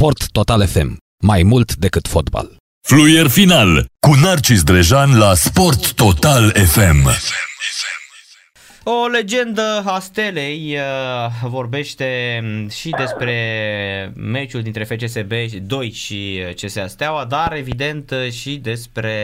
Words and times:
Sport 0.00 0.30
Total 0.30 0.66
FM. 0.66 0.96
Mai 1.22 1.42
mult 1.42 1.74
decât 1.74 2.08
fotbal. 2.08 2.56
Fluier 2.88 3.28
final 3.28 3.86
cu 4.06 4.14
Narcis 4.22 4.62
Drejan 4.62 5.18
la 5.18 5.34
Sport 5.34 5.92
Total 5.92 6.50
FM. 6.50 7.08
O 8.84 9.06
legendă 9.06 9.82
a 9.86 9.98
stelei 9.98 10.76
uh, 10.76 11.48
vorbește 11.48 12.40
și 12.70 12.90
despre 12.90 14.12
meciul 14.16 14.62
dintre 14.62 14.84
FCSB 14.84 15.32
2 15.62 15.90
și 15.92 16.40
CSA 16.54 16.86
Steaua, 16.86 17.24
dar 17.24 17.52
evident 17.52 18.12
și 18.30 18.56
despre 18.56 19.16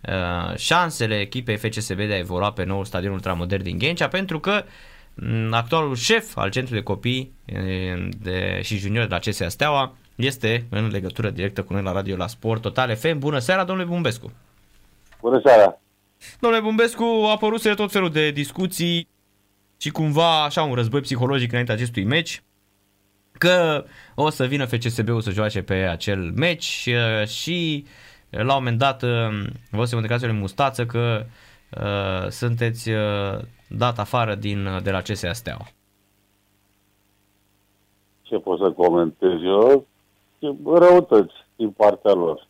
uh, 0.00 0.56
șansele 0.56 1.20
echipei 1.20 1.56
FCSB 1.56 1.96
de 1.96 2.12
a 2.12 2.18
evolua 2.18 2.52
pe 2.52 2.64
nou 2.64 2.84
stadion 2.84 3.12
ultramodern 3.12 3.62
din 3.62 3.78
Ghencea, 3.78 4.08
pentru 4.08 4.40
că 4.40 4.52
mm, 4.52 4.70
actualul 5.50 5.94
șef 5.94 6.36
al 6.36 6.50
centrului 6.50 6.82
de 6.82 6.86
copii 6.86 7.32
uh, 7.52 8.08
de, 8.22 8.60
și 8.62 8.76
juniori 8.76 9.08
de 9.08 9.14
la 9.14 9.20
CSA 9.20 9.48
Steaua 9.48 9.94
este 10.14 10.66
în 10.70 10.88
legătură 10.88 11.30
directă 11.30 11.62
cu 11.62 11.72
noi 11.72 11.82
la 11.82 11.92
radio 11.92 12.16
la 12.16 12.26
Sport 12.26 12.60
Total 12.60 12.96
FM. 12.96 13.18
Bună 13.18 13.38
seara, 13.38 13.64
domnule 13.64 13.88
Bumbescu! 13.88 14.32
Bună 15.20 15.40
seara! 15.44 15.80
Domnule 16.40 16.62
Bumbescu, 16.62 17.04
a 17.26 17.30
apărut 17.30 17.74
tot 17.74 17.92
felul 17.92 18.10
de 18.10 18.30
discuții 18.30 19.08
și 19.76 19.90
cumva 19.90 20.44
așa 20.44 20.62
un 20.62 20.74
război 20.74 21.00
psihologic 21.00 21.50
înainte 21.50 21.72
acestui 21.72 22.04
meci 22.04 22.42
că 23.32 23.84
o 24.14 24.30
să 24.30 24.44
vină 24.44 24.64
FCSB-ul 24.64 25.20
să 25.20 25.30
joace 25.30 25.62
pe 25.62 25.74
acel 25.74 26.32
meci 26.34 26.88
uh, 26.88 27.26
și 27.28 27.86
la 28.30 28.40
un 28.40 28.62
moment 28.62 28.78
dat 28.78 29.02
uh, 29.02 29.44
vă 29.70 29.84
să 29.84 29.96
mă 29.96 30.16
de 30.18 30.26
mustață 30.26 30.86
că 30.86 31.26
uh, 31.80 32.28
sunteți 32.28 32.90
uh, 32.90 33.38
dat 33.68 33.98
afară 33.98 34.34
din, 34.34 34.68
de 34.82 34.90
la 34.90 35.00
CSA 35.00 35.32
Steaua. 35.32 35.66
Ce 38.22 38.36
pot 38.38 38.58
să 38.58 38.70
comentez 38.70 39.42
eu? 39.42 39.86
Răutăți 40.64 41.34
din 41.56 41.70
partea 41.70 42.12
lor. 42.12 42.46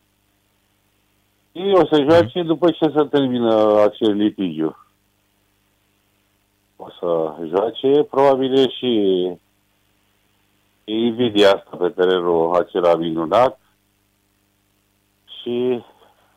Ei 1.52 1.72
o 1.72 1.86
să 1.86 2.04
joace 2.08 2.40
mm. 2.40 2.46
după 2.46 2.70
ce 2.70 2.92
se 2.96 3.04
termină 3.04 3.80
acel 3.80 4.12
litigiu. 4.12 4.76
O 6.76 6.86
să 6.98 7.34
joace, 7.48 8.02
probabil 8.02 8.58
e 8.58 8.68
și 8.68 8.86
e 10.84 10.94
invidia 10.94 11.52
asta 11.52 11.76
pe 11.76 11.88
terenul 11.88 12.54
acela 12.54 12.96
minunat 12.96 13.60
și 15.24 15.82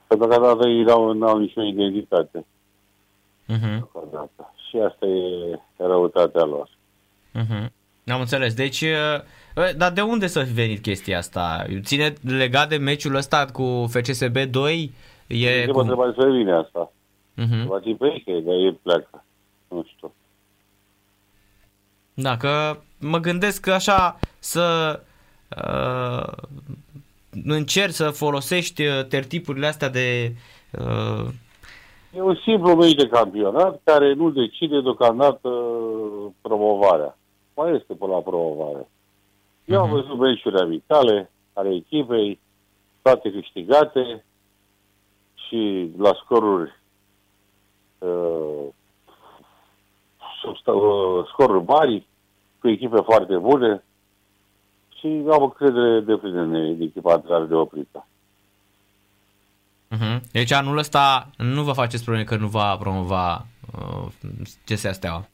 pentru 0.08 0.28
că 0.28 0.40
dată 0.40 0.68
ei 0.68 0.84
n-au, 0.84 1.12
n-au 1.12 1.38
nicio 1.38 1.62
identitate. 1.62 2.46
Uh-huh. 3.54 3.80
Și 4.70 4.78
asta 4.78 5.06
e 5.06 5.60
răutatea 5.78 6.44
lor. 6.44 6.70
Uh-huh. 7.36 7.70
Am 8.08 8.20
înțeles. 8.20 8.54
Deci, 8.54 8.84
dar 9.78 9.92
de 9.92 10.02
unde 10.02 10.28
să 10.28 10.44
fi 10.44 10.54
venit 10.54 10.82
chestia 10.82 11.18
asta? 11.18 11.66
Ține 11.82 12.14
legat 12.22 12.70
de 12.70 12.78
meciul 12.78 13.16
ăsta 13.16 13.46
cu 13.46 13.86
FCSB 13.90 14.38
2? 14.38 14.94
E 15.28 15.68
cum... 15.68 15.88
mă 15.88 16.14
să 16.18 16.28
vine 16.28 16.54
asta. 16.54 16.92
Uh-huh. 17.42 17.66
Va 17.68 17.80
fi 17.80 17.94
pe 17.94 18.24
ei, 18.26 18.42
dar 18.42 18.54
ei 18.54 18.74
pleacă. 18.74 19.24
Nu 19.68 19.86
știu. 19.88 20.14
Dacă 22.14 22.84
mă 23.00 23.18
gândesc 23.18 23.62
că 23.62 23.74
așa 23.74 24.20
să 24.40 25.00
uh, 25.58 26.34
încerci 27.46 27.94
să 27.94 28.10
folosești 28.10 28.84
tertipurile 29.10 29.68
astea 29.68 29.90
de... 29.90 30.36
Uh... 30.72 31.28
E 32.16 32.22
un 32.22 32.36
simplu 32.36 32.76
meci 32.76 32.94
de 32.94 33.08
campionat 33.08 33.82
care 33.84 34.14
nu 34.14 34.30
decide 34.30 34.82
deocamdată 34.82 35.50
promovarea. 36.42 37.18
Mai 37.56 37.76
este 37.76 37.94
până 37.94 38.12
la 38.12 38.20
promovare. 38.20 38.88
Eu 39.66 39.80
uh-huh. 39.80 39.82
am 39.82 39.90
mhm. 39.90 39.96
văzut 39.96 40.18
meciuri 40.20 40.60
amicale 40.60 41.32
ale 41.54 41.74
echipei, 41.74 42.40
toate 43.02 43.32
câștigate, 43.32 44.26
și 45.48 45.92
la 45.98 46.12
scoruri 46.24 46.80
uh, 47.98 48.66
uh, 50.66 51.26
scoruri 51.28 51.66
mari, 51.66 52.08
cu 52.60 52.68
echipe 52.68 53.02
foarte 53.02 53.38
bune 53.38 53.84
și 54.96 55.08
am 55.32 55.42
o 55.42 55.50
credere 55.50 56.00
de 56.00 56.18
plină 56.18 56.42
în 56.42 56.82
echipa 56.82 57.14
antrenare 57.14 57.46
de 57.46 57.56
oprită. 57.56 58.08
Uh-huh. 59.96 60.22
Deci 60.32 60.52
anul 60.52 60.78
ăsta 60.78 61.30
nu 61.38 61.64
vă 61.64 61.72
faceți 61.72 62.04
probleme 62.04 62.28
că 62.28 62.36
nu 62.36 62.48
va 62.48 62.78
promova 62.80 63.46
uh, 63.78 64.08
CSA 64.66 64.92
Steaua? 64.92 65.28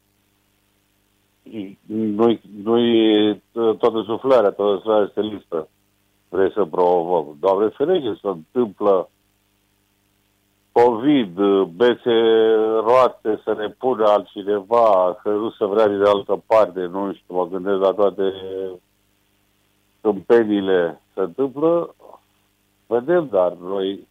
Noi, 1.86 2.42
noi 2.64 3.44
toată 3.54 4.04
suflarea, 4.06 4.50
toată 4.50 4.76
suflarea 4.76 5.06
este 5.08 5.22
listă. 5.22 5.70
Vrei 6.30 6.52
să 6.52 6.66
promovăm. 6.66 7.38
Doamne 7.40 7.68
ferește, 7.68 8.18
se 8.22 8.28
întâmplă 8.28 9.10
COVID, 10.72 11.40
bețe 11.64 12.20
roate, 12.84 13.42
să 13.44 13.56
ne 13.58 13.68
pună 13.68 14.08
altcineva, 14.08 15.20
că 15.24 15.30
nu 15.30 15.50
se 15.50 15.66
vrea 15.66 15.88
de 15.88 16.04
altă 16.06 16.44
parte, 16.46 16.80
nu 16.80 17.14
știu, 17.14 17.36
mă 17.36 17.48
gândesc 17.48 17.80
la 17.80 17.92
toate 17.92 18.34
câmpenile 20.02 21.02
se 21.14 21.20
întâmplă, 21.20 21.96
vedem, 22.88 23.28
dar 23.32 23.54
noi 23.54 24.08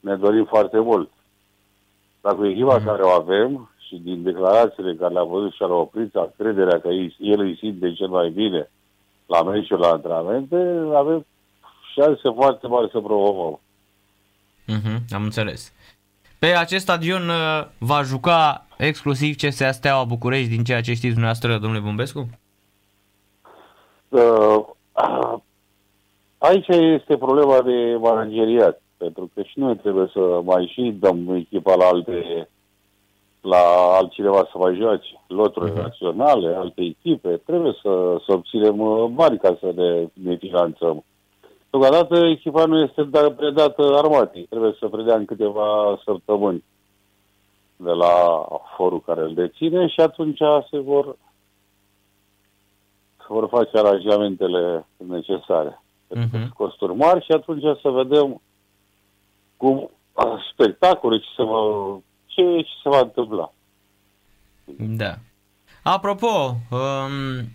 ne 0.00 0.16
dorim 0.16 0.44
foarte 0.44 0.78
mult. 0.78 1.10
Dacă 2.20 2.46
echipa 2.46 2.78
mm. 2.78 2.84
care 2.84 3.02
o 3.02 3.08
avem 3.08 3.70
și 3.86 3.96
din 3.96 4.22
declarațiile 4.22 4.94
care 4.94 5.12
le-a 5.12 5.22
văzut 5.22 5.52
și 5.52 5.60
la 5.60 6.20
a 6.20 6.32
crederea 6.36 6.80
că 6.80 6.88
el 7.18 7.40
îi 7.40 7.56
simte 7.56 7.92
cel 7.92 8.08
mai 8.08 8.30
bine 8.30 8.70
la 9.26 9.42
meciul 9.42 9.78
la 9.78 9.88
antrenamente, 9.88 10.56
avem 10.94 11.26
șanse 11.94 12.30
foarte 12.34 12.66
mari 12.66 12.90
să 12.90 13.00
promovăm. 13.00 13.60
Mm-hmm, 14.68 15.14
am 15.14 15.22
înțeles. 15.22 15.72
Pe 16.38 16.46
acest 16.46 16.82
stadion 16.82 17.28
uh, 17.28 17.66
va 17.78 18.02
juca 18.02 18.66
exclusiv 18.76 19.36
CSA 19.36 19.70
Steaua 19.70 20.04
București 20.04 20.48
din 20.48 20.64
ceea 20.64 20.80
ce 20.80 20.94
știți 20.94 21.12
dumneavoastră, 21.12 21.58
domnule 21.58 21.82
Bumbescu? 21.82 22.28
Uh, 24.08 24.64
aici 26.48 26.68
este 26.68 27.16
problema 27.16 27.60
de 27.62 27.96
manageriat, 28.00 28.82
pentru 28.98 29.30
că 29.34 29.42
și 29.42 29.58
noi 29.58 29.76
trebuie 29.76 30.10
să 30.12 30.40
mai 30.44 30.70
și 30.72 30.96
dăm 31.00 31.34
echipa 31.34 31.74
la 31.74 31.84
alte 31.84 32.48
la 33.40 33.94
altcineva 33.98 34.48
să 34.52 34.58
mai 34.58 34.76
joace, 34.76 35.20
loturi 35.26 35.70
uh-huh. 35.70 35.74
naționale, 35.74 36.54
alte 36.54 36.82
echipe, 36.82 37.36
trebuie 37.46 37.72
să, 37.82 38.16
să 38.26 38.32
obținem 38.32 38.80
uh, 38.80 39.04
bani 39.04 39.38
ca 39.38 39.56
să 39.60 39.72
ne, 39.74 40.06
ne 40.12 40.36
finanțăm. 40.36 41.04
Deocamdată 41.70 42.26
echipa 42.26 42.64
nu 42.64 42.80
este 42.80 43.02
da, 43.02 43.32
predată 43.32 43.82
armatei. 43.96 44.42
Trebuie 44.42 44.76
să 44.78 44.88
predea 44.88 45.16
în 45.16 45.24
câteva 45.24 46.00
săptămâni 46.04 46.64
de 47.76 47.90
la 47.90 48.46
forul 48.76 49.00
care 49.00 49.20
îl 49.20 49.34
deține 49.34 49.86
și 49.86 50.00
atunci 50.00 50.38
se 50.70 50.78
vor, 50.78 51.16
se 53.16 53.26
vor 53.28 53.48
face 53.48 53.78
aranjamentele 53.78 54.86
necesare. 54.96 55.82
Uh-huh. 56.16 56.48
Costuri 56.56 56.94
mari 56.94 57.24
și 57.24 57.32
atunci 57.32 57.78
să 57.82 57.88
vedem 57.88 58.40
cum 59.58 59.90
spectacole, 60.52 61.18
ce 61.18 61.26
se 61.36 61.42
va, 61.42 61.60
ce, 62.26 62.42
ce 62.42 62.72
se 62.82 62.88
va 62.88 63.00
întâmpla. 63.00 63.52
Da. 64.78 65.18
Apropo, 65.82 66.56
um, 66.70 67.48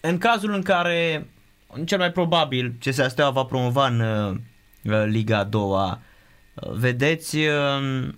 în 0.00 0.18
cazul 0.18 0.52
în 0.52 0.62
care 0.62 1.30
cel 1.84 1.98
mai 1.98 2.12
probabil 2.12 2.74
CSA 2.80 3.08
Steaua 3.08 3.30
va 3.30 3.44
promova 3.44 3.86
în 3.86 4.00
uh, 4.00 4.36
Liga 5.04 5.38
a 5.38 5.44
doua. 5.44 5.98
Vedeți 6.54 7.36
uh, 7.36 8.08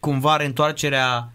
cumva 0.00 0.36
reîntoarcerea 0.36 1.32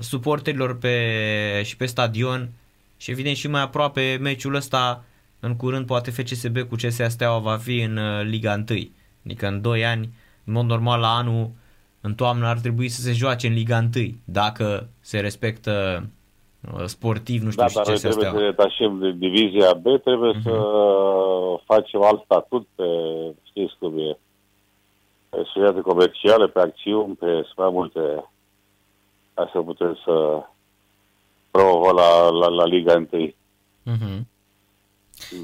suporterilor 0.00 0.78
pe, 0.78 1.62
și 1.64 1.76
pe 1.76 1.86
stadion 1.86 2.50
și 2.96 3.10
evident 3.10 3.36
și 3.36 3.48
mai 3.48 3.60
aproape 3.60 4.18
meciul 4.20 4.54
ăsta 4.54 5.04
în 5.40 5.56
curând 5.56 5.86
poate 5.86 6.10
FCSB 6.10 6.58
cu 6.58 6.74
CSA 6.74 7.08
Steaua 7.08 7.38
va 7.38 7.56
fi 7.56 7.80
în 7.80 7.96
uh, 7.96 8.24
Liga 8.24 8.52
1. 8.52 8.64
Adică 9.24 9.46
în 9.46 9.60
2 9.60 9.84
ani, 9.84 10.08
în 10.44 10.52
mod 10.52 10.64
normal 10.66 11.00
la 11.00 11.16
anul, 11.16 11.50
în 12.00 12.14
toamnă 12.14 12.46
ar 12.46 12.58
trebui 12.58 12.88
să 12.88 13.00
se 13.00 13.12
joace 13.12 13.46
în 13.46 13.52
Liga 13.52 13.88
1 13.94 14.14
dacă 14.24 14.88
se 15.00 15.20
respectă 15.20 16.02
Uh, 16.74 16.84
sportiv, 16.84 17.42
nu 17.42 17.50
știu 17.50 17.62
da, 17.62 17.68
și 17.68 17.80
ce 17.80 17.96
să 17.96 18.08
trebuie 18.08 18.30
să 18.30 18.50
detașăm 18.50 18.98
de 18.98 19.10
divizia 19.10 19.72
B, 19.72 19.84
trebuie 20.02 20.32
uh-huh. 20.34 20.42
să 20.42 20.54
facem 21.64 22.02
alt 22.02 22.22
statut 22.24 22.66
pe, 22.74 22.84
știți 23.42 23.74
cum 23.78 23.98
e, 23.98 24.18
pe 25.28 25.36
societate 25.36 25.80
comerciale, 25.80 26.46
pe 26.46 26.60
acțiuni, 26.60 27.14
pe 27.14 27.46
mai 27.56 27.70
multe, 27.70 28.30
ca 29.34 29.50
să 29.52 29.60
putem 29.60 29.98
să 30.04 30.42
promovăm 31.50 31.94
la, 31.94 32.28
la, 32.28 32.48
la 32.48 32.64
Liga 32.64 33.06
1. 33.12 33.26
Uh-huh. 33.26 34.20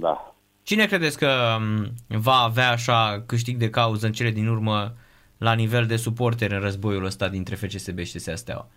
Da. 0.01 0.35
Cine 0.63 0.87
credeți 0.87 1.19
că 1.19 1.57
um, 1.59 1.93
va 2.19 2.35
avea 2.35 2.71
așa 2.71 3.23
câștig 3.27 3.57
de 3.57 3.71
cauză 3.71 4.07
în 4.07 4.13
cele 4.13 4.31
din 4.31 4.49
urmă 4.49 4.93
la 5.39 5.53
nivel 5.53 5.87
de 5.87 5.97
suporter 5.97 6.51
în 6.51 6.61
războiul 6.61 7.05
ăsta 7.05 7.29
dintre 7.29 7.55
FCSB 7.55 7.99
și 7.99 8.17
CSA 8.17 8.35
Steaua? 8.35 8.69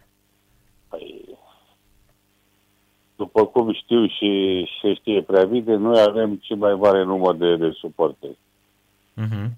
după 3.16 3.46
cum 3.46 3.74
știu 3.74 4.08
și 4.08 4.30
se 4.82 4.94
știe 4.94 5.22
prea 5.22 5.46
bine, 5.46 5.76
noi 5.76 6.02
avem 6.02 6.36
cel 6.36 6.56
mai 6.58 6.76
mare 6.76 7.04
număr 7.04 7.36
de, 7.36 7.56
de 7.56 7.72
suporteri. 7.72 8.38
Mhm. 9.14 9.58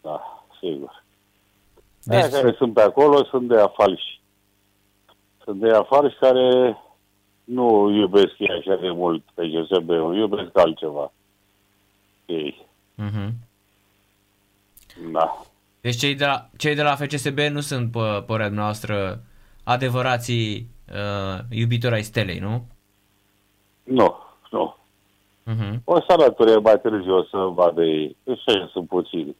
Da, 0.00 0.44
sigur. 0.60 1.04
Deci, 2.04 2.18
Aia 2.18 2.28
care 2.28 2.54
sunt 2.58 2.74
pe 2.74 2.80
acolo 2.80 3.24
sunt 3.24 3.48
de 3.48 3.60
afalși. 3.60 4.20
Sunt 5.44 5.60
de 5.60 5.70
afalși 5.70 6.16
care 6.16 6.76
nu 7.50 7.90
iubesc 7.90 8.38
ei 8.38 8.48
așa 8.48 8.76
de 8.76 8.90
mult 8.90 9.22
pe 9.34 9.48
GSB, 9.48 9.90
iubesc 9.90 10.58
altceva. 10.58 11.12
Ei, 12.26 12.66
mhm. 12.94 13.32
da. 15.12 15.44
deci 15.80 15.96
cei, 15.96 16.14
de 16.14 16.24
la, 16.24 16.48
cei 16.56 16.74
de 16.74 16.82
la 16.82 16.94
FCSB 16.94 17.38
nu 17.38 17.60
sunt, 17.60 17.90
pe 17.92 18.22
părerea 18.26 18.52
noastră, 18.52 19.22
adevărații 19.64 20.66
uh, 20.88 21.40
iubitori 21.50 21.94
ai 21.94 22.02
stelei, 22.02 22.38
nu? 22.38 22.66
Nu, 23.82 24.16
nu. 24.50 24.76
Mhm. 25.42 25.82
O 25.84 25.96
să 26.00 26.06
alăture 26.06 26.56
mai 26.56 26.80
târziu, 26.80 27.14
o 27.14 27.22
să 27.22 27.36
vadă 27.36 27.84
ei. 27.84 28.16
Deci 28.22 28.42
așa 28.46 28.68
sunt 28.72 28.88
puțini. 28.88 29.36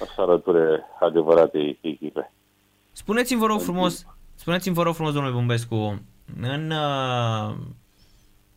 O 0.00 0.04
să 0.04 0.20
alăture 0.20 0.82
adevărate 1.00 1.78
echipe. 1.80 2.32
Spuneți-mi, 2.92 3.40
vă 3.40 3.46
rog 3.46 3.60
frumos, 3.60 4.06
spuneți-mi, 4.34 4.74
vă 4.74 4.82
rog 4.82 4.94
frumos, 4.94 5.12
domnule 5.12 5.34
Bumbescu, 5.34 6.02
în 6.40 6.70
uh, 6.70 7.54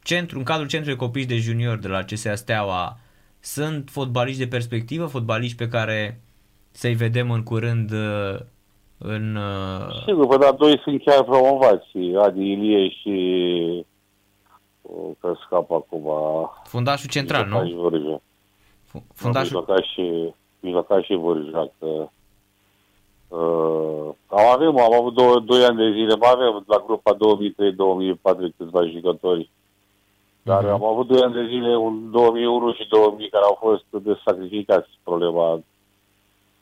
centru, 0.03 0.37
în 0.37 0.43
cadrul 0.43 0.67
centrului 0.67 0.97
de 0.97 1.05
copii 1.05 1.25
de 1.25 1.35
junior 1.35 1.77
de 1.77 1.87
la 1.87 2.03
CSA 2.03 2.35
Steaua, 2.35 2.97
sunt 3.39 3.89
fotbaliști 3.89 4.39
de 4.39 4.47
perspectivă, 4.47 5.05
fotbaliști 5.05 5.57
pe 5.57 5.67
care 5.67 6.21
să-i 6.71 6.93
vedem 6.93 7.31
în 7.31 7.43
curând 7.43 7.91
uh, 7.91 8.39
în... 8.97 9.35
Uh, 9.35 10.03
Sigur, 10.05 10.25
vă 10.25 10.37
dar 10.37 10.53
doi 10.53 10.79
sunt 10.83 11.03
chiar 11.03 11.23
promovați, 11.23 11.97
Adi 12.23 12.51
Ilie 12.51 12.89
și 12.89 13.85
o, 14.81 14.93
că 15.19 15.33
scap 15.45 15.71
acum 15.71 16.03
fundașul 16.63 17.09
central, 17.09 17.43
Mijlocaș 17.43 17.69
nu? 17.71 17.81
Vârja. 17.81 18.21
Fu- 18.83 19.05
Fundașul... 19.13 19.57
Mijlocaș 19.57 19.87
și, 19.87 20.33
mijlocaș 20.59 21.05
și 21.05 21.13
Vârja, 21.15 21.71
că 21.79 22.09
uh, 23.37 24.09
am 24.27 24.47
avem, 24.47 24.79
am 24.79 24.93
avut 24.93 25.13
două, 25.13 25.39
doi 25.39 25.63
ani 25.63 25.77
de 25.77 25.91
zile, 25.91 26.15
mai 26.15 26.31
avem 26.33 26.63
la 26.67 26.83
grupa 26.85 27.15
2003-2004 27.15 28.53
câțiva 28.57 28.85
jucători. 28.85 29.49
Dar 30.41 30.63
Mhm. 30.63 30.71
am 30.71 30.83
avut 30.83 31.07
doi 31.07 31.21
ani 31.21 31.33
de 31.33 31.45
zile, 31.45 31.75
un 31.75 32.11
2001 32.11 32.73
și 32.73 32.87
2000, 32.89 33.29
care 33.29 33.43
au 33.45 33.57
fost 33.59 34.03
de 34.03 34.19
sacrificați 34.25 34.89
problema 35.03 35.61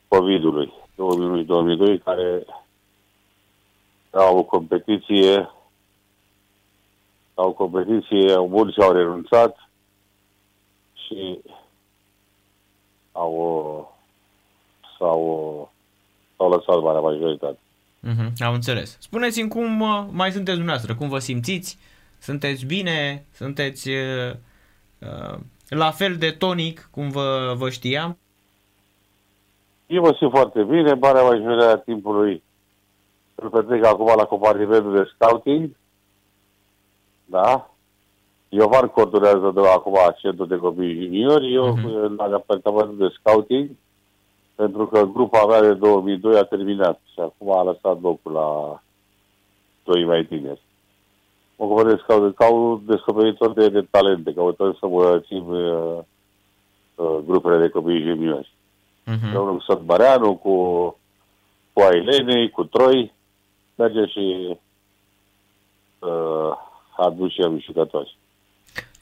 COVID-ului. 0.08 0.72
2001 0.94 1.36
și 1.38 1.44
2002, 1.44 1.98
care 1.98 2.44
au 4.12 4.26
avut 4.32 4.46
competiție, 4.46 5.50
au 7.34 7.52
competiție, 7.52 8.38
mulți 8.38 8.80
au 8.80 8.92
renunțat 8.92 9.70
și 10.92 11.40
au, 13.12 13.94
s-au, 14.98 15.69
s-au 16.40 16.50
lăsat 16.50 16.82
marea 16.82 17.00
majoritate. 17.00 17.58
Mhm, 18.00 18.32
am 18.38 18.54
înțeles. 18.54 18.96
Spuneți-mi 19.00 19.48
cum 19.48 19.80
uh, 19.80 20.04
mai 20.10 20.30
sunteți 20.32 20.56
dumneavoastră, 20.56 20.94
cum 20.94 21.08
vă 21.08 21.18
simțiți? 21.18 21.78
Sunteți 22.18 22.64
bine? 22.66 23.26
Sunteți 23.32 23.88
uh, 23.88 24.32
uh, 24.98 25.38
la 25.68 25.90
fel 25.90 26.16
de 26.16 26.30
tonic 26.30 26.88
cum 26.90 27.08
vă, 27.08 27.54
vă 27.56 27.70
știam? 27.70 28.18
Eu 29.86 30.02
mă 30.02 30.14
simt 30.18 30.30
foarte 30.30 30.62
bine, 30.62 30.92
marea 30.92 31.22
majoritate 31.22 31.72
a 31.72 31.76
timpului 31.76 32.42
îl 33.34 33.48
petrec 33.50 33.84
acum 33.84 34.12
la 34.16 34.24
compartimentul 34.24 34.96
de 34.96 35.10
scouting. 35.14 35.70
Da? 37.24 37.70
Iovan 38.48 38.86
coordonează 38.86 39.50
de 39.54 39.60
la 39.60 39.70
acum 39.70 39.96
centrul 40.18 40.46
de 40.46 40.56
copii 40.56 40.94
juniori, 41.04 41.54
eu 41.54 41.66
Mhm. 41.76 41.84
uh 41.84 42.12
la 42.16 42.28
departamentul 42.28 42.96
de 42.96 43.14
scouting, 43.18 43.70
pentru 44.60 44.86
că 44.86 45.04
grupa 45.04 45.46
mea 45.46 45.60
de 45.60 45.74
2002 45.74 46.38
a 46.38 46.42
terminat 46.44 47.00
și 47.12 47.20
acum 47.20 47.50
a 47.58 47.62
lăsat 47.62 48.00
locul 48.00 48.32
la 48.32 48.82
doi 49.84 50.04
mai 50.04 50.24
tineri. 50.24 50.60
Mă 51.56 51.64
ocupă 51.64 51.84
de 51.84 52.00
scout, 52.02 52.34
ca 52.36 52.52
un 52.52 52.80
descoperitor 52.86 53.52
de, 53.52 53.68
de 53.68 53.86
talente, 53.90 54.32
căutăm 54.32 54.76
să 54.80 54.86
mă 54.86 55.20
țin 55.26 55.42
uh, 55.50 55.98
uh, 56.94 57.18
grupele 57.26 57.58
de 57.58 57.68
copii 57.68 58.02
juniori 58.02 58.52
Mhm. 59.04 59.24
împreună 59.24 59.50
cu 59.50 59.60
Sot 59.60 59.80
Băreanu, 59.80 60.34
cu, 60.36 60.54
cu 61.72 61.80
Ailenei, 61.80 62.50
cu 62.50 62.64
Troi, 62.64 63.12
merge 63.74 64.06
și 64.06 64.56
uh, 65.98 66.52
aducem 66.96 67.60
jucători. 67.60 68.16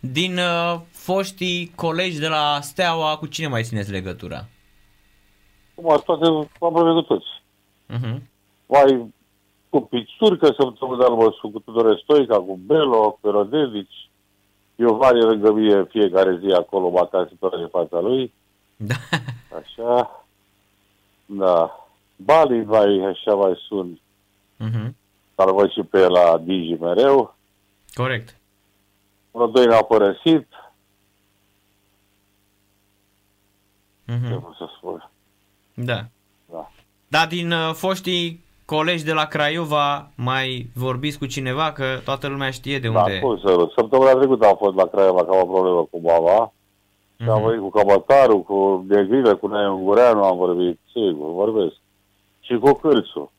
Din 0.01 0.39
uh, 0.39 0.81
foștii 0.91 1.73
colegi 1.75 2.19
de 2.19 2.29
la 2.29 2.59
Steaua, 2.61 3.17
cu 3.17 3.27
cine 3.27 3.47
mai 3.47 3.63
țineți 3.63 3.91
legătura? 3.91 4.45
Cum 5.81 5.91
ar 5.91 5.99
toate, 6.01 6.27
aproape 6.27 6.91
cu 6.93 7.01
toți. 7.03 7.27
Mhm. 7.87 8.23
Mai 8.67 9.13
cu 9.69 9.81
Pițurcă, 9.81 10.47
săptămâna 10.59 11.07
urmă 11.07 11.35
sunt 11.41 11.53
cu 11.53 11.59
Tudore 11.59 11.99
Stoica, 12.03 12.37
cu 12.41 12.57
Belo, 12.67 13.19
cu 13.21 13.31
Rodelici. 13.31 14.09
Eu 14.77 14.95
vari 14.97 15.21
lângă 15.21 15.53
mine 15.53 15.85
fiecare 15.85 16.39
zi 16.45 16.53
acolo, 16.53 16.89
mă 16.89 16.99
acasă 16.99 17.31
de 17.41 17.69
fața 17.71 18.01
lui. 18.01 18.33
Da. 18.77 18.95
Așa. 19.59 20.25
Da. 21.27 21.87
Bali 22.17 22.65
mai, 22.65 22.99
așa 22.99 23.35
mai 23.35 23.55
sunt. 23.69 24.01
Mhm. 24.57 24.97
Dar 25.35 25.51
văd 25.51 25.71
și 25.71 25.83
pe 25.83 25.99
el 25.99 26.11
la 26.13 26.39
Digi 26.39 26.73
mereu. 26.81 27.35
Corect. 27.95 28.37
Vreo 29.31 29.47
doi 29.47 29.67
ne-au 29.67 29.85
părăsit. 29.85 30.47
Ce 34.07 34.13
Mhm. 34.15 34.41
pot 34.41 34.55
să 34.55 34.69
spun? 34.77 35.11
Da. 35.85 36.01
Da. 36.53 36.71
Dar 37.09 37.27
din 37.27 37.51
uh, 37.51 37.71
foștii 37.73 38.45
colegi 38.65 39.05
de 39.05 39.13
la 39.13 39.25
Craiova 39.25 40.11
mai 40.15 40.71
vorbiți 40.75 41.19
cu 41.19 41.27
cineva 41.27 41.73
că 41.73 41.85
toată 42.05 42.27
lumea 42.29 42.51
știe 42.51 42.79
de 42.79 42.89
Da, 42.89 43.01
unde... 43.01 43.19
cum 43.19 43.39
să 43.39 43.69
Săptămâna 43.77 44.11
trecută 44.13 44.47
am 44.47 44.57
fost 44.59 44.77
la 44.77 44.87
Craiova 44.87 45.25
că 45.25 45.31
am 45.31 45.41
o 45.49 45.53
problemă 45.53 45.89
cu 45.91 46.01
mama. 46.03 46.53
Și 47.23 47.29
am 47.29 47.35
Mhm. 47.35 47.43
vorbit 47.43 47.61
cu 47.61 47.71
Cămătaru, 47.71 48.39
cu 48.39 48.85
Negrilă, 48.89 49.37
cu 49.37 49.47
Nea 49.47 49.71
Ungureanu 49.71 50.23
am 50.25 50.37
vorbit, 50.37 50.79
sigur, 50.93 51.33
vorbesc. 51.33 51.75
Și 52.41 52.55
cu 52.59 52.73
Cârțu. 52.73 53.33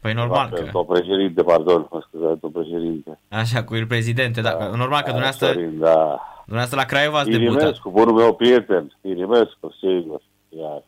Păi 0.00 0.12
normal 0.12 0.48
că... 0.48 0.54
Domnul 0.72 0.84
președinte, 0.94 1.42
pardon, 1.42 1.86
mă 1.90 2.02
scuzați, 2.08 2.40
domnul 2.40 2.62
președinte. 2.62 3.18
Așa, 3.28 3.64
cu 3.64 3.74
el 3.76 3.86
prezidente, 3.86 4.40
da. 4.40 4.50
că 4.50 4.64
Normal 4.76 4.98
că 5.02 5.10
dumneavoastră, 5.10 5.46
Sorin, 5.46 5.78
da. 5.78 6.18
dumneavoastră 6.44 6.76
la 6.80 6.84
Craiova 6.84 7.18
ați 7.18 7.30
debutat. 7.30 7.54
Irimescu, 7.60 7.90
bunul 7.90 8.14
meu 8.14 8.34
prieten, 8.34 8.96
Irimescu, 9.00 9.74
sigur. 9.80 10.20
Iar. 10.48 10.82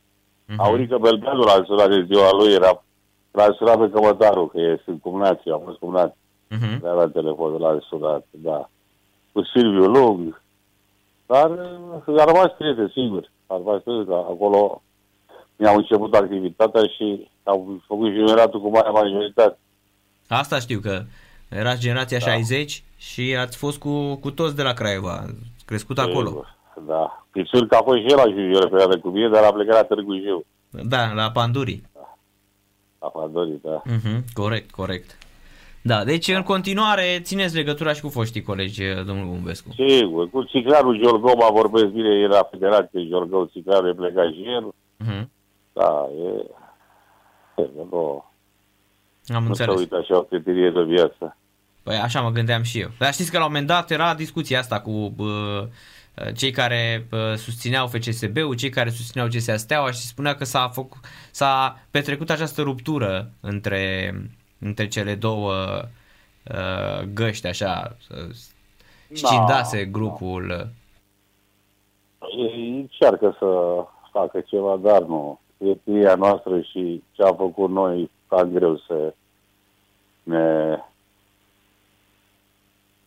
Mhm. 0.47 0.61
Aurică 0.61 0.99
Belbeanu 0.99 1.43
l-a 1.43 1.63
sunat 1.67 1.89
de 1.89 2.05
ziua 2.11 2.33
lui, 2.33 2.53
era, 2.53 2.85
l-a 3.31 3.55
sunat 3.57 3.79
pe 3.79 3.91
Cămătaru, 3.91 4.47
că 4.47 4.59
e, 4.61 4.81
sunt 4.85 5.01
cumnații, 5.01 5.51
am 5.51 5.63
fost 5.65 5.79
cumnați. 5.79 6.17
Mhm. 6.49 6.83
Le 6.83 6.89
avea 6.89 7.07
telefonul, 7.07 7.61
l-a 7.61 7.79
sunat, 7.89 8.27
da. 8.31 8.69
Cu 9.33 9.43
Silviu 9.45 9.85
Lung. 9.85 10.43
Dar 11.27 11.51
uh, 12.07 12.21
a 12.21 12.25
rămas 12.25 12.51
prieten, 12.59 12.89
sigur. 12.95 13.31
A 13.47 13.57
rămas 13.57 13.83
prieten, 13.83 14.05
că 14.05 14.15
acolo 14.15 14.83
mi-am 15.57 15.77
început 15.77 16.15
activitatea 16.15 16.83
și 16.97 17.31
am 17.43 17.83
făcut 17.87 18.13
generatul 18.13 18.61
cu 18.61 18.71
mare 18.71 18.91
majoritate. 18.91 19.59
Asta 20.29 20.59
știu 20.59 20.81
că 20.81 21.03
erați 21.49 21.81
generația 21.81 22.19
Da. 22.19 22.31
60 22.31 22.85
și 22.97 23.37
ați 23.41 23.57
fost 23.57 23.79
cu, 23.79 24.15
cu 24.15 24.31
toți 24.31 24.57
de 24.57 24.63
la 24.63 24.73
Craiova. 24.73 25.13
Ați 25.13 25.65
Crescut 25.65 25.99
acolo. 25.99 26.29
Sigur, 26.29 26.57
Da. 26.87 27.26
Pițur 27.37 27.67
că 27.67 27.75
a 27.75 27.83
fost 27.83 27.99
și 27.99 28.07
el 28.07 28.17
la 28.17 28.31
junior 28.31 28.69
pe 28.89 28.99
cu 28.99 29.09
mine, 29.09 29.29
dar 29.29 29.45
a 29.45 29.53
plecat 29.53 29.75
la 29.77 29.83
Târgu 29.85 30.15
Jiu. 30.15 30.45
Da, 30.71 31.13
la 31.13 31.31
Pandurii. 31.31 31.83
La 33.01 33.09
Pandori, 33.09 33.59
da. 33.63 33.83
Mhm, 33.85 34.25
corect, 34.33 34.71
corect. 34.71 35.19
Da, 35.83 36.05
deci 36.05 36.29
în 36.29 36.43
continuare 36.43 37.21
țineți 37.23 37.55
legătura 37.55 37.93
și 37.93 38.01
cu 38.01 38.09
foștii 38.09 38.43
colegi, 38.43 38.83
domnul 39.07 39.27
Bumbescu. 39.27 39.69
Sigur, 39.73 40.31
cu 40.31 40.43
Ciclarul 40.43 40.99
Giorgău 41.03 41.37
mă 41.37 41.49
vorbesc 41.53 41.85
bine, 41.85 42.09
e 42.09 42.27
la 42.27 42.49
Federație 42.51 43.07
Giorgău, 43.09 43.45
Ciclarul 43.53 43.89
e 43.89 43.93
plecat 43.95 44.33
și 44.33 44.43
el. 44.47 44.65
Mhm, 44.97 45.31
Da, 45.73 46.09
e... 46.25 46.45
e 47.63 47.69
nu, 47.91 48.25
am 49.35 49.45
nu 49.45 49.55
se 49.55 49.63
înțeles. 49.63 49.79
uită 49.79 49.97
așa 49.97 50.17
o 50.17 50.23
criterie 50.23 50.71
de 50.71 50.83
viață. 50.83 51.37
Păi 51.83 51.97
așa 51.97 52.21
mă 52.21 52.31
gândeam 52.31 52.63
și 52.63 52.81
eu. 52.81 52.89
Dar 52.99 53.13
știți 53.13 53.31
că 53.31 53.39
la 53.39 53.45
un 53.45 53.51
moment 53.51 53.69
dat 53.69 53.91
era 53.91 54.15
discuția 54.15 54.59
asta 54.59 54.81
cu 54.81 54.91
uh, 55.19 55.27
cei 56.37 56.51
care 56.51 57.07
uh, 57.13 57.35
susțineau 57.35 57.87
FCSB-ul, 57.87 58.55
cei 58.55 58.71
care 58.71 58.91
susțineau 58.91 59.29
CSA 59.29 59.57
Steaua 59.57 59.91
și 59.91 60.07
spunea 60.07 60.35
că 60.35 60.45
s-a, 60.45 60.69
făcut, 60.69 60.99
s-a 61.31 61.79
petrecut 61.91 62.31
această 62.31 62.63
ruptură 62.63 63.31
între, 63.41 64.15
între 64.59 64.89
cele 64.89 65.15
două 65.15 65.53
uh, 66.51 67.03
găști, 67.15 67.47
așa, 67.47 67.97
să- 68.07 68.29
scindase 69.13 69.85
Da, 69.85 69.91
grupul. 69.91 70.69
Ei 72.39 72.77
încearcă 72.81 73.37
să 73.39 73.47
facă 74.13 74.41
ceva, 74.41 74.77
dar 74.77 75.03
nu. 75.03 75.41
Etnia 75.59 76.15
noastră 76.15 76.61
și 76.61 77.03
ce 77.13 77.23
am 77.23 77.37
făcut 77.37 77.71
noi, 77.71 78.11
cam 78.29 78.51
greu 78.51 78.77
să 78.87 79.15
ne 80.23 80.79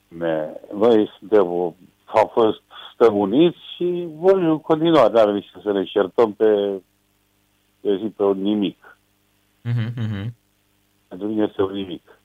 Ne, 0.08 0.50
noi 0.74 1.10
suntem, 1.20 1.48
am 2.06 2.30
fost 2.34 2.62
stăm 3.00 3.18
uniți 3.18 3.58
și 3.76 4.08
voi 4.16 4.62
continua, 4.62 5.10
dar 5.10 5.30
nici 5.30 5.52
să 5.64 5.72
ne 5.72 5.84
certăm 5.84 6.34
pe, 6.34 6.82
pe 7.80 7.98
zi 7.98 8.06
pe 8.16 8.24
un 8.24 8.42
nimic. 8.42 8.98
Mhm, 9.62 9.94
mhm. 9.96 10.34
Pentru 11.08 11.28
mine 11.28 11.44
este 11.44 11.62
un 11.62 11.72
nimic. 11.72 12.20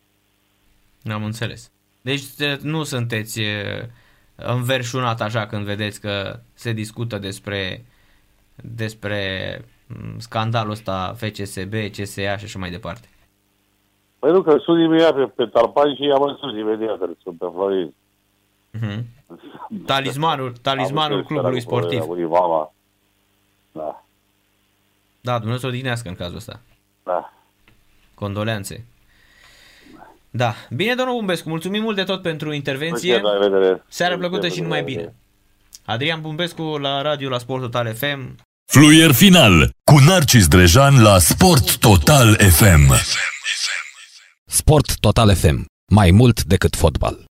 Am 1.13 1.25
înțeles. 1.25 1.73
Deci 2.01 2.23
e, 2.39 2.59
nu 2.63 2.83
sunteți 2.83 3.41
e, 3.41 3.89
înverșunat 4.37 5.21
așa 5.21 5.47
când 5.47 5.65
vedeți 5.65 6.01
că 6.01 6.39
se 6.55 6.73
discută 6.73 7.19
despre 7.19 7.85
despre 8.57 9.21
m, 9.87 10.19
scandalul 10.19 10.71
ăsta 10.71 11.15
FCSB, 11.17 11.73
CSA 11.91 12.37
și 12.37 12.45
așa 12.45 12.59
mai 12.59 12.71
departe. 12.71 13.09
Păi 14.19 14.33
nu, 14.33 14.43
că 14.43 14.59
sunt 14.59 14.81
imediat 14.81 15.15
pe, 15.15 15.25
pe 15.25 15.47
Tarpan 15.47 15.95
și 15.95 16.13
am 16.15 16.23
înțeles 16.23 16.61
imediat 16.61 16.99
că 16.99 17.11
sunt 17.23 17.39
pe 17.39 17.47
Florin. 17.53 17.95
Mhm. 18.81 19.05
Talismanul, 19.87 20.53
talismanul 20.63 21.19
Am 21.19 21.25
clubului 21.25 21.59
înțeles, 21.59 21.63
sportiv. 21.81 22.01
A 22.01 22.05
murit 22.05 22.29
mama. 22.29 22.73
Da, 23.73 24.05
Da, 25.21 25.39
Dumnezeu 25.39 25.61
să 25.61 25.67
o 25.67 25.69
odihnească 25.69 26.09
în 26.09 26.15
cazul 26.15 26.37
ăsta. 26.37 26.61
da. 27.03 27.33
Condoleanțe. 28.15 28.85
Da. 30.31 30.55
Bine, 30.71 30.95
domnul 30.95 31.15
Bumbescu, 31.17 31.49
mulțumim 31.49 31.83
mult 31.83 31.97
de 31.97 32.05
tot 32.05 32.23
pentru 32.23 32.53
intervenție. 32.53 33.21
La 33.21 33.33
revedere. 33.39 33.85
Seară 33.89 34.19
plăcută 34.19 34.49
și 34.49 34.61
numai 34.61 34.79
La 34.81 34.85
revedere. 34.85 35.07
bine. 35.07 35.17
Adrian 35.85 36.21
Bumbescu 36.21 36.63
la 36.63 37.03
radio 37.03 37.29
la 37.29 37.39
Sport 37.39 37.61
Total 37.61 37.95
FM. 37.95 38.37
Fluier 38.73 39.13
final 39.13 39.71
cu 39.85 39.99
Narcis 39.99 40.49
Drejan 40.49 41.03
la 41.03 41.19
Sport 41.19 41.79
Total 41.79 42.35
FM. 42.51 42.93
Sport 44.47 44.99
Total 45.01 45.35
FM. 45.35 45.65
Mai 45.93 46.11
mult 46.11 46.43
decât 46.45 46.77
fotbal. 46.77 47.25